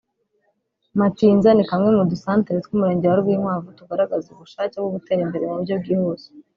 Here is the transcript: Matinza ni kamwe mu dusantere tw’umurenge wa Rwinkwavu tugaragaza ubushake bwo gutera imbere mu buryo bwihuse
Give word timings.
Matinza 0.99 1.49
ni 1.53 1.63
kamwe 1.69 1.89
mu 1.97 2.03
dusantere 2.11 2.57
tw’umurenge 2.65 3.05
wa 3.07 3.19
Rwinkwavu 3.21 3.69
tugaragaza 3.77 4.27
ubushake 4.35 4.75
bwo 4.79 4.91
gutera 4.95 5.19
imbere 5.25 5.43
mu 5.47 5.55
buryo 5.59 5.75
bwihuse 5.81 6.27